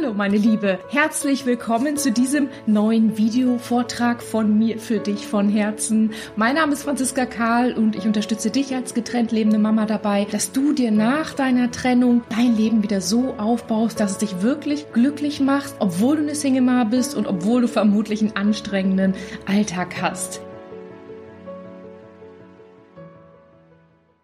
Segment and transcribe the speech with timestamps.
[0.00, 6.12] Hallo meine Liebe, herzlich willkommen zu diesem neuen Videovortrag von mir für dich von Herzen.
[6.36, 10.52] Mein Name ist Franziska Karl und ich unterstütze dich als getrennt lebende Mama dabei, dass
[10.52, 15.40] du dir nach deiner Trennung dein Leben wieder so aufbaust, dass es dich wirklich glücklich
[15.40, 19.14] macht, obwohl du eine Single Mama bist und obwohl du vermutlich einen anstrengenden
[19.46, 20.40] Alltag hast.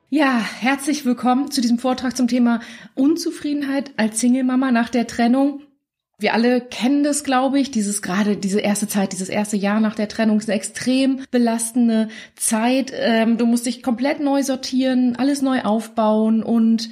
[0.08, 2.60] Ja, herzlich willkommen zu diesem Vortrag zum Thema
[2.94, 5.65] Unzufriedenheit als Single-Mama nach der Trennung.
[6.18, 9.94] Wir alle kennen das, glaube ich, dieses gerade diese erste Zeit, dieses erste Jahr nach
[9.94, 12.90] der Trennung ist eine extrem belastende Zeit.
[12.94, 16.88] Ähm, du musst dich komplett neu sortieren, alles neu aufbauen und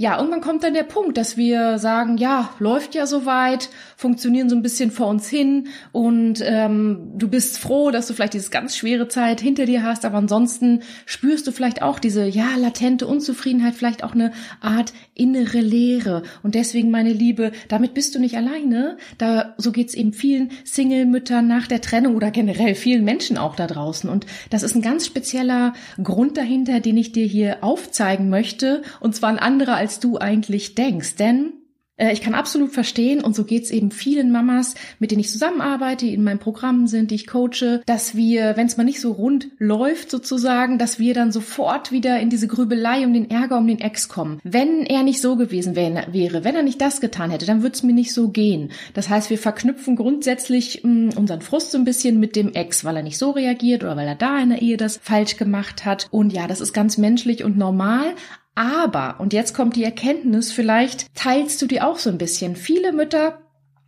[0.00, 4.54] ja, irgendwann kommt dann der Punkt, dass wir sagen, ja, läuft ja soweit, funktionieren so
[4.54, 8.76] ein bisschen vor uns hin und ähm, du bist froh, dass du vielleicht diese ganz
[8.76, 13.74] schwere Zeit hinter dir hast, aber ansonsten spürst du vielleicht auch diese, ja, latente Unzufriedenheit,
[13.74, 16.22] vielleicht auch eine Art innere Leere.
[16.44, 18.36] Und deswegen, meine Liebe, damit bist du nicht
[18.68, 18.96] alleine.
[19.18, 23.66] Da, so geht's eben vielen Single-Müttern nach der Trennung oder generell vielen Menschen auch da
[23.66, 24.08] draußen.
[24.08, 28.82] Und das ist ein ganz spezieller Grund dahinter, den ich dir hier aufzeigen möchte.
[29.00, 31.16] Und zwar ein anderer als du eigentlich denkst.
[31.16, 31.52] Denn
[31.98, 36.14] ich kann absolut verstehen, und so geht's eben vielen Mamas, mit denen ich zusammenarbeite, die
[36.14, 39.48] in meinem Programm sind, die ich coache, dass wir, wenn es mal nicht so rund
[39.58, 43.80] läuft sozusagen, dass wir dann sofort wieder in diese Grübelei um den Ärger um den
[43.80, 44.40] Ex kommen.
[44.44, 47.82] Wenn er nicht so gewesen wäre, wenn er nicht das getan hätte, dann würde es
[47.82, 48.70] mir nicht so gehen.
[48.94, 52.84] Das heißt, wir verknüpfen grundsätzlich mh, mm, unseren Frust so ein bisschen mit dem Ex,
[52.84, 55.84] weil er nicht so reagiert oder weil er da in der Ehe das falsch gemacht
[55.84, 56.06] hat.
[56.10, 58.14] Und ja, das ist ganz menschlich und normal.
[58.58, 62.56] Aber, und jetzt kommt die Erkenntnis, vielleicht teilst du die auch so ein bisschen.
[62.56, 63.38] Viele Mütter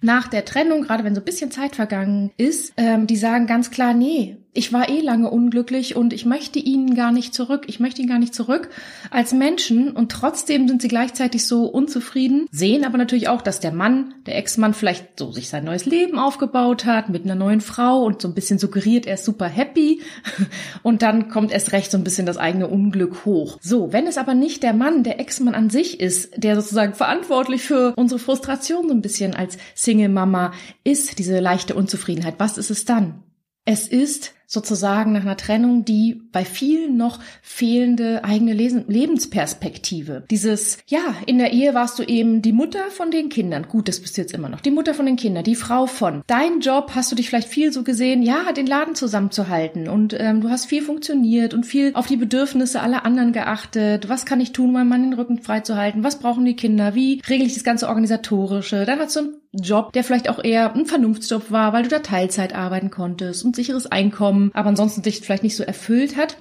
[0.00, 3.72] nach der Trennung, gerade wenn so ein bisschen Zeit vergangen ist, ähm, die sagen ganz
[3.72, 7.64] klar, nee, ich war eh lange unglücklich und ich möchte ihn gar nicht zurück.
[7.68, 8.70] Ich möchte ihn gar nicht zurück
[9.10, 13.72] als Menschen und trotzdem sind sie gleichzeitig so unzufrieden, sehen aber natürlich auch, dass der
[13.72, 18.02] Mann, der Ex-Mann vielleicht so sich sein neues Leben aufgebaut hat mit einer neuen Frau
[18.02, 20.00] und so ein bisschen suggeriert, er ist super happy
[20.82, 23.58] und dann kommt erst recht so ein bisschen das eigene Unglück hoch.
[23.60, 27.62] So, wenn es aber nicht der Mann, der Ex-Mann an sich ist, der sozusagen verantwortlich
[27.62, 30.52] für unsere Frustration so ein bisschen als Single-Mama
[30.82, 33.22] ist, diese leichte Unzufriedenheit, was ist es dann?
[33.64, 40.24] Es ist sozusagen nach einer Trennung die bei vielen noch fehlende eigene Lebensperspektive.
[40.28, 43.68] Dieses, ja, in der Ehe warst du eben die Mutter von den Kindern.
[43.68, 44.60] Gut, das bist du jetzt immer noch.
[44.60, 46.22] Die Mutter von den Kindern, die Frau von.
[46.26, 50.40] Dein Job hast du dich vielleicht viel so gesehen, ja, den Laden zusammenzuhalten und ähm,
[50.40, 54.08] du hast viel funktioniert und viel auf die Bedürfnisse aller anderen geachtet.
[54.08, 56.02] Was kann ich tun, meinem Mann den Rücken freizuhalten?
[56.02, 56.96] Was brauchen die Kinder?
[56.96, 58.84] Wie regle ich das ganze Organisatorische?
[58.84, 61.98] Dann hast du einen Job, der vielleicht auch eher ein Vernunftsjob war, weil du da
[61.98, 66.36] Teilzeit arbeiten konntest und sicheres Einkommen aber ansonsten dich vielleicht nicht so erfüllt hat.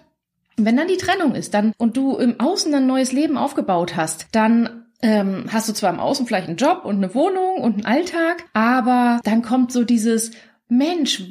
[0.58, 4.28] Wenn dann die Trennung ist, dann und du im Außen ein neues Leben aufgebaut hast,
[4.34, 7.86] dann ähm, hast du zwar im Außen vielleicht einen Job und eine Wohnung und einen
[7.86, 10.32] Alltag, aber dann kommt so dieses
[10.68, 11.24] Mensch,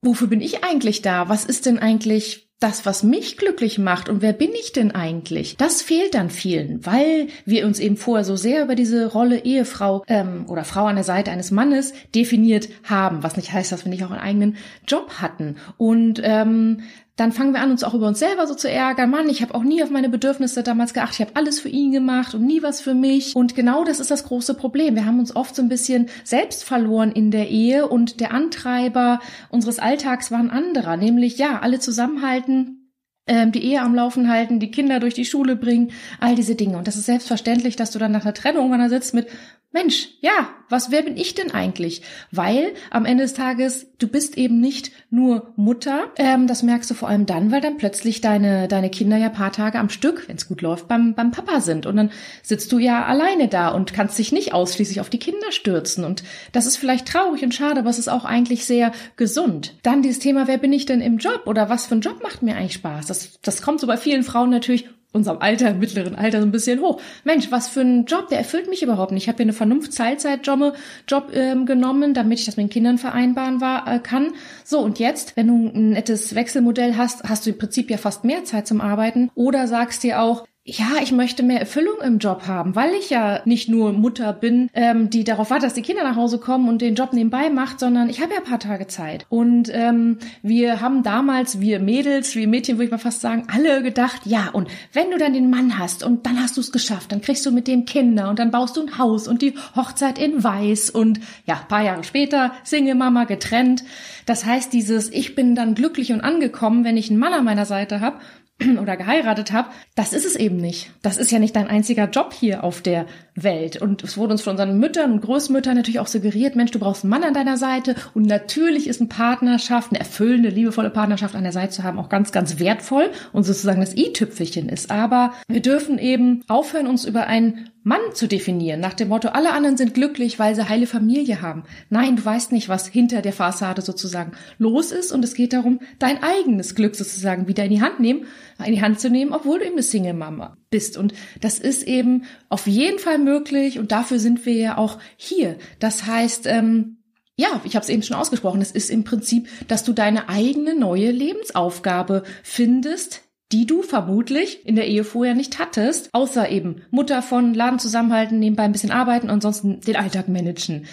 [0.00, 1.28] wofür bin ich eigentlich da?
[1.28, 5.56] Was ist denn eigentlich das, was mich glücklich macht und wer bin ich denn eigentlich?
[5.56, 10.04] Das fehlt dann vielen, weil wir uns eben vorher so sehr über diese Rolle Ehefrau
[10.06, 13.90] ähm, oder Frau an der Seite eines Mannes definiert haben, was nicht heißt, dass wir
[13.90, 14.56] nicht auch einen eigenen
[14.86, 15.56] Job hatten.
[15.76, 16.82] Und ähm,
[17.16, 19.10] dann fangen wir an, uns auch über uns selber so zu ärgern.
[19.10, 21.14] Mann, ich habe auch nie auf meine Bedürfnisse damals geachtet.
[21.14, 23.36] Ich habe alles für ihn gemacht und nie was für mich.
[23.36, 24.94] Und genau das ist das große Problem.
[24.94, 29.20] Wir haben uns oft so ein bisschen selbst verloren in der Ehe und der Antreiber
[29.50, 32.90] unseres Alltags war ein anderer, nämlich ja, alle zusammenhalten,
[33.26, 36.78] ähm, die Ehe am Laufen halten, die Kinder durch die Schule bringen, all diese Dinge.
[36.78, 39.28] Und das ist selbstverständlich, dass du dann nach einer Trennung, wenn er sitzt mit,
[39.72, 42.02] Mensch, ja, was, wer bin ich denn eigentlich?
[42.30, 46.94] Weil am Ende des Tages, du bist eben nicht nur Mutter, ähm, das merkst du
[46.94, 50.36] vor allem dann, weil dann plötzlich deine, deine Kinder ja paar Tage am Stück, wenn
[50.36, 51.86] es gut läuft, beim, beim Papa sind.
[51.86, 52.10] Und dann
[52.42, 56.04] sitzt du ja alleine da und kannst dich nicht ausschließlich auf die Kinder stürzen.
[56.04, 56.22] Und
[56.52, 59.74] das ist vielleicht traurig und schade, aber es ist auch eigentlich sehr gesund.
[59.82, 62.42] Dann dieses Thema, wer bin ich denn im Job oder was für ein Job macht
[62.42, 63.06] mir eigentlich Spaß?
[63.06, 66.80] Das, das kommt so bei vielen Frauen natürlich unserem Alter, mittleren Alter so ein bisschen
[66.80, 67.00] hoch.
[67.24, 69.24] Mensch, was für ein Job, der erfüllt mich überhaupt nicht.
[69.24, 70.74] Ich habe hier eine Vernunft-Teilzeit-Job
[71.08, 74.32] Job, ähm, genommen, damit ich das mit den Kindern vereinbaren war, äh, kann.
[74.64, 78.24] So, und jetzt, wenn du ein nettes Wechselmodell hast, hast du im Prinzip ja fast
[78.24, 79.30] mehr Zeit zum Arbeiten.
[79.34, 83.40] Oder sagst dir auch, ja, ich möchte mehr Erfüllung im Job haben, weil ich ja
[83.44, 86.80] nicht nur Mutter bin, ähm, die darauf wartet, dass die Kinder nach Hause kommen und
[86.80, 89.26] den Job nebenbei macht, sondern ich habe ja ein paar Tage Zeit.
[89.28, 93.82] Und ähm, wir haben damals, wir Mädels, wir Mädchen, würde ich mal fast sagen, alle
[93.82, 97.10] gedacht, ja, und wenn du dann den Mann hast und dann hast du es geschafft,
[97.10, 100.16] dann kriegst du mit dem Kinder und dann baust du ein Haus und die Hochzeit
[100.16, 103.82] in Weiß und ja, paar Jahre später Single-Mama getrennt.
[104.26, 107.66] Das heißt, dieses Ich bin dann glücklich und angekommen, wenn ich einen Mann an meiner
[107.66, 108.18] Seite habe,
[108.80, 110.90] oder geheiratet habe, das ist es eben nicht.
[111.02, 113.80] Das ist ja nicht dein einziger Job hier auf der Welt.
[113.80, 117.04] Und es wurde uns von unseren Müttern und Großmüttern natürlich auch suggeriert, Mensch, du brauchst
[117.04, 117.94] einen Mann an deiner Seite.
[118.14, 122.08] Und natürlich ist eine Partnerschaft, eine erfüllende, liebevolle Partnerschaft an der Seite zu haben, auch
[122.08, 124.90] ganz, ganz wertvoll und sozusagen das i-Tüpfelchen ist.
[124.90, 129.52] Aber wir dürfen eben aufhören, uns über einen Mann zu definieren, nach dem Motto, alle
[129.52, 131.64] anderen sind glücklich, weil sie heile Familie haben.
[131.90, 135.80] Nein, du weißt nicht, was hinter der Fassade sozusagen los ist und es geht darum,
[135.98, 138.26] dein eigenes Glück sozusagen wieder in die Hand nehmen,
[138.64, 140.96] in die Hand zu nehmen, obwohl du eben eine Single Mama bist.
[140.96, 145.56] Und das ist eben auf jeden Fall möglich und dafür sind wir ja auch hier.
[145.80, 146.98] Das heißt, ähm,
[147.36, 150.78] ja, ich habe es eben schon ausgesprochen, es ist im Prinzip, dass du deine eigene
[150.78, 157.22] neue Lebensaufgabe findest, die du vermutlich in der Ehe vorher nicht hattest, außer eben Mutter
[157.22, 160.86] von Laden zusammenhalten, nebenbei ein bisschen arbeiten und ansonsten den Alltag managen.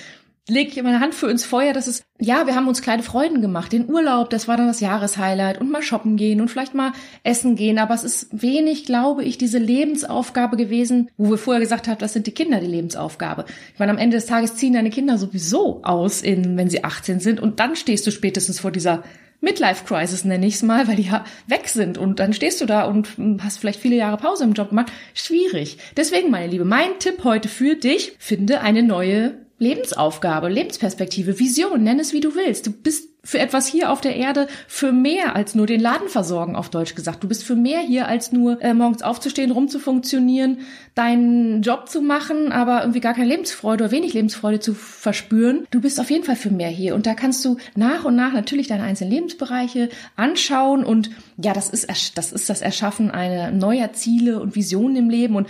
[0.50, 3.40] Lege ich meine Hand für ins Feuer, dass es, ja, wir haben uns kleine Freuden
[3.40, 3.72] gemacht.
[3.72, 6.92] Den Urlaub, das war dann das Jahreshighlight und mal shoppen gehen und vielleicht mal
[7.24, 7.78] essen gehen.
[7.78, 12.14] Aber es ist wenig, glaube ich, diese Lebensaufgabe gewesen, wo wir vorher gesagt haben, das
[12.14, 13.46] sind die Kinder die Lebensaufgabe.
[13.74, 17.20] Ich meine, am Ende des Tages ziehen deine Kinder sowieso aus, in, wenn sie 18
[17.20, 19.04] sind und dann stehst du spätestens vor dieser
[19.42, 22.84] Midlife-Crisis nenne ich es mal, weil die ja weg sind und dann stehst du da
[22.84, 23.08] und
[23.42, 24.92] hast vielleicht viele Jahre Pause im Job gemacht.
[25.14, 25.78] Schwierig.
[25.96, 32.00] Deswegen, meine Liebe, mein Tipp heute für dich, finde eine neue Lebensaufgabe, Lebensperspektive, Vision, nenn
[32.00, 32.66] es wie du willst.
[32.66, 36.56] Du bist für etwas hier auf der Erde für mehr als nur den Laden versorgen,
[36.56, 37.22] auf Deutsch gesagt.
[37.22, 40.60] Du bist für mehr hier als nur äh, morgens aufzustehen, rumzufunktionieren,
[40.96, 45.68] deinen Job zu machen, aber irgendwie gar keine Lebensfreude oder wenig Lebensfreude zu verspüren.
[45.70, 48.32] Du bist auf jeden Fall für mehr hier und da kannst du nach und nach
[48.32, 53.92] natürlich deine einzelnen Lebensbereiche anschauen und ja, das ist das ist das Erschaffen einer neuer
[53.92, 55.48] Ziele und Visionen im Leben und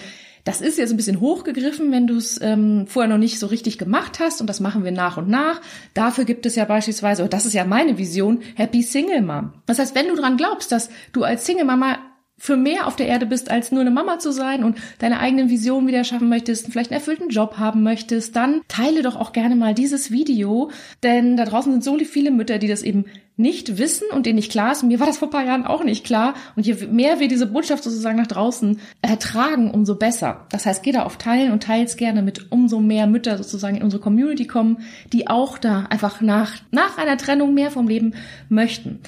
[0.50, 3.78] das ist jetzt ein bisschen hochgegriffen, wenn du es ähm, vorher noch nicht so richtig
[3.78, 5.62] gemacht hast und das machen wir nach und nach.
[5.94, 9.54] Dafür gibt es ja beispielsweise, oder das ist ja meine Vision, Happy Single Mom.
[9.68, 12.00] Das heißt, wenn du dran glaubst, dass du als Single Mama
[12.40, 15.50] für mehr auf der Erde bist, als nur eine Mama zu sein und deine eigenen
[15.50, 19.56] Visionen wieder schaffen möchtest, vielleicht einen erfüllten Job haben möchtest, dann teile doch auch gerne
[19.56, 20.72] mal dieses Video,
[21.04, 23.06] denn da draußen sind so viele Mütter, die das eben
[23.40, 24.84] nicht wissen und denen nicht klar ist.
[24.84, 26.34] Mir war das vor ein paar Jahren auch nicht klar.
[26.58, 30.46] Und je mehr wir diese Botschaft sozusagen nach draußen ertragen, umso besser.
[30.52, 33.84] Das heißt, geh da auf Teilen und teils gerne mit umso mehr Mütter sozusagen in
[33.84, 34.80] unsere Community kommen,
[35.14, 38.14] die auch da einfach nach, nach einer Trennung mehr vom Leben
[38.50, 39.00] möchten.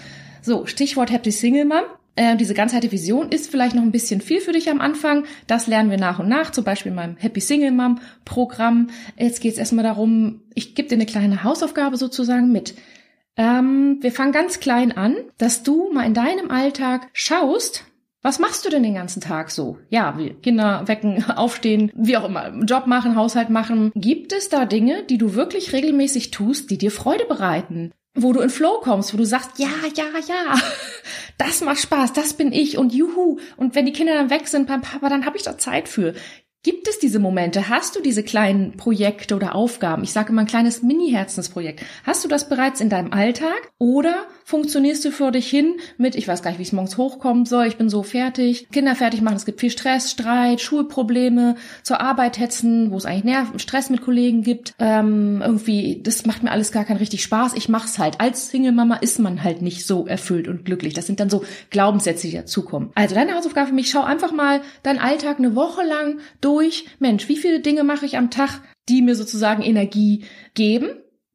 [0.42, 1.84] So, Stichwort Happy Single Mom.
[2.16, 5.26] Äh, diese ganzheitliche Vision ist vielleicht noch ein bisschen viel für dich am Anfang.
[5.48, 8.88] Das lernen wir nach und nach, zum Beispiel in meinem Happy Single Mom Programm.
[9.18, 12.76] Jetzt geht es erstmal darum, ich gebe dir eine kleine Hausaufgabe sozusagen mit.
[13.38, 17.86] Ähm, wir fangen ganz klein an, dass du mal in deinem Alltag schaust,
[18.24, 19.80] was machst du denn den ganzen Tag so?
[19.90, 23.92] Ja, wie Kinder wecken, aufstehen, wie auch immer, Job machen, Haushalt machen.
[23.96, 27.92] Gibt es da Dinge, die du wirklich regelmäßig tust, die dir Freude bereiten?
[28.14, 30.56] Wo du in Flow kommst, wo du sagst, ja, ja, ja,
[31.38, 33.40] das macht Spaß, das bin ich und juhu.
[33.58, 36.14] Und wenn die Kinder dann weg sind beim Papa, dann habe ich da Zeit für.
[36.64, 37.70] Gibt es diese Momente?
[37.70, 40.04] Hast du diese kleinen Projekte oder Aufgaben?
[40.04, 41.84] Ich sage immer ein kleines Mini-Herzensprojekt.
[42.04, 43.72] Hast du das bereits in deinem Alltag?
[43.80, 47.46] Oder funktionierst du für dich hin mit, ich weiß gar nicht, wie es morgens hochkommen
[47.46, 52.02] soll, ich bin so fertig, Kinder fertig machen, es gibt viel Stress, Streit, Schulprobleme, zur
[52.02, 56.52] Arbeit hetzen, wo es eigentlich Nerven, Stress mit Kollegen gibt, ähm, irgendwie, das macht mir
[56.52, 58.20] alles gar keinen richtig Spaß, ich mach's halt.
[58.20, 60.94] Als Single-Mama ist man halt nicht so erfüllt und glücklich.
[60.94, 62.92] Das sind dann so Glaubenssätze, die dazukommen.
[62.94, 66.51] Also deine Hausaufgabe für mich, schau einfach mal deinen Alltag eine Woche lang durch.
[67.00, 70.90] Mensch, wie viele Dinge mache ich am Tag, die mir sozusagen Energie geben?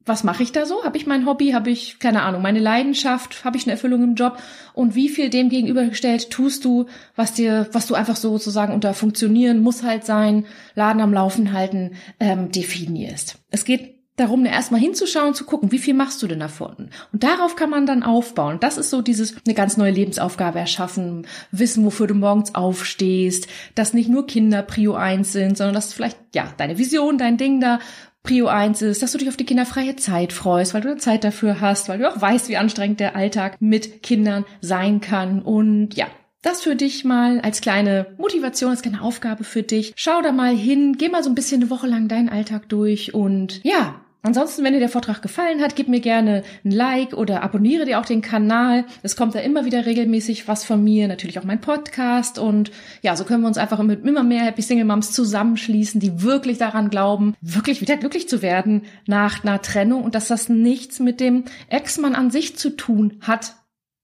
[0.07, 0.83] was mache ich da so?
[0.83, 1.51] Habe ich mein Hobby?
[1.51, 3.43] Habe ich, keine Ahnung, meine Leidenschaft?
[3.43, 4.37] Habe ich eine Erfüllung im Job?
[4.73, 8.93] Und wie viel dem gegenübergestellt tust du, was dir, was du einfach so sozusagen unter
[8.93, 10.45] funktionieren, muss halt sein,
[10.75, 13.39] Laden am Laufen halten, ähm, definierst.
[13.51, 16.89] Es geht darum, erstmal hinzuschauen, zu gucken, wie viel machst du denn davon?
[17.13, 18.57] Und darauf kann man dann aufbauen.
[18.59, 23.93] Das ist so dieses, eine ganz neue Lebensaufgabe erschaffen, wissen, wofür du morgens aufstehst, dass
[23.93, 27.79] nicht nur Kinder Prio eins sind, sondern dass vielleicht, ja, deine Vision, dein Ding da
[28.23, 31.61] Prio eins ist, dass du dich auf die kinderfreie Zeit freust, weil du Zeit dafür
[31.61, 35.41] hast, weil du auch weißt, wie anstrengend der Alltag mit Kindern sein kann.
[35.41, 36.07] Und ja,
[36.41, 39.93] das für dich mal als kleine Motivation, als kleine Aufgabe für dich.
[39.95, 43.13] Schau da mal hin, geh mal so ein bisschen eine Woche lang deinen Alltag durch
[43.13, 47.43] und ja, Ansonsten, wenn dir der Vortrag gefallen hat, gib mir gerne ein Like oder
[47.43, 48.83] abonniere dir auch den Kanal.
[49.01, 52.37] Es kommt da immer wieder regelmäßig was von mir, natürlich auch mein Podcast.
[52.37, 56.23] Und ja, so können wir uns einfach mit immer mehr Happy Single Moms zusammenschließen, die
[56.23, 60.99] wirklich daran glauben, wirklich wieder glücklich zu werden nach einer Trennung und dass das nichts
[60.99, 63.53] mit dem Ex-Mann an sich zu tun hat,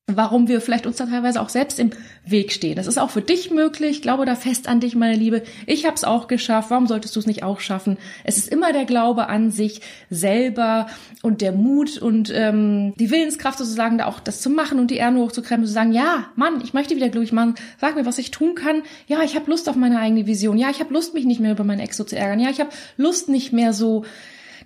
[0.07, 1.91] warum wir vielleicht uns da teilweise auch selbst im
[2.25, 2.75] Weg stehen.
[2.75, 3.91] Das ist auch für dich möglich.
[3.91, 5.43] Ich glaube da fest an dich, meine Liebe.
[5.65, 6.71] Ich habe es auch geschafft.
[6.71, 7.97] Warum solltest du es nicht auch schaffen?
[8.25, 9.79] Es ist immer der Glaube an sich
[10.09, 10.87] selber
[11.21, 14.97] und der Mut und ähm, die Willenskraft sozusagen, da auch das zu machen und die
[14.97, 17.55] Ärmel hochzukrempeln, zu sagen, ja, Mann, ich möchte wieder glücklich machen.
[17.79, 18.83] Sag mir, was ich tun kann.
[19.07, 20.57] Ja, ich habe Lust auf meine eigene Vision.
[20.57, 22.41] Ja, ich habe Lust, mich nicht mehr über mein Ex so zu ärgern.
[22.41, 24.03] Ja, ich habe Lust, nicht mehr so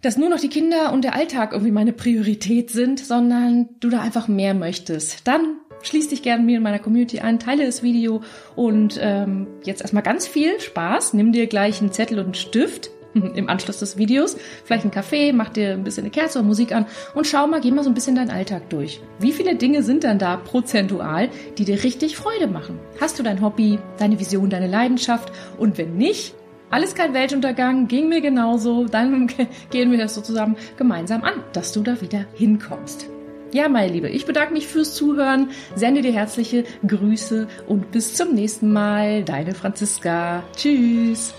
[0.01, 4.01] dass nur noch die Kinder und der Alltag irgendwie meine Priorität sind, sondern du da
[4.01, 5.27] einfach mehr möchtest.
[5.27, 8.21] Dann schließ dich gerne mir in meiner Community an, teile das Video
[8.55, 11.13] und ähm, jetzt erstmal ganz viel Spaß.
[11.13, 15.33] Nimm dir gleich einen Zettel und einen Stift im Anschluss des Videos, vielleicht einen Kaffee,
[15.33, 16.85] mach dir ein bisschen eine Kerze oder Musik an
[17.15, 19.01] und schau mal, geh mal so ein bisschen deinen Alltag durch.
[19.19, 22.79] Wie viele Dinge sind dann da prozentual, die dir richtig Freude machen?
[22.99, 25.31] Hast du dein Hobby, deine Vision, deine Leidenschaft?
[25.57, 26.33] Und wenn nicht,
[26.69, 28.85] alles kein Weltuntergang, ging mir genauso.
[28.85, 29.27] Dann
[29.69, 33.07] gehen wir das so zusammen gemeinsam an, dass du da wieder hinkommst.
[33.53, 38.33] Ja, meine Liebe, ich bedanke mich fürs Zuhören, sende dir herzliche Grüße und bis zum
[38.33, 39.23] nächsten Mal.
[39.23, 40.43] Deine Franziska.
[40.55, 41.33] Tschüss.